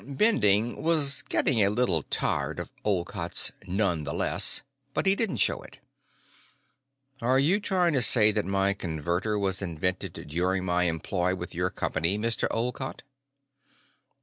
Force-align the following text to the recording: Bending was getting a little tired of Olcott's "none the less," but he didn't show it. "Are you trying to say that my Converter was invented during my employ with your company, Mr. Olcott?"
Bending 0.07 0.81
was 0.81 1.21
getting 1.21 1.61
a 1.63 1.69
little 1.69 2.01
tired 2.01 2.59
of 2.59 2.71
Olcott's 2.83 3.51
"none 3.67 4.03
the 4.03 4.15
less," 4.15 4.63
but 4.95 5.05
he 5.05 5.13
didn't 5.15 5.37
show 5.37 5.61
it. 5.61 5.77
"Are 7.21 7.37
you 7.37 7.59
trying 7.59 7.93
to 7.93 8.01
say 8.01 8.31
that 8.31 8.45
my 8.45 8.73
Converter 8.73 9.37
was 9.37 9.61
invented 9.61 10.13
during 10.29 10.65
my 10.65 10.85
employ 10.85 11.35
with 11.35 11.53
your 11.53 11.69
company, 11.69 12.17
Mr. 12.17 12.47
Olcott?" 12.49 13.03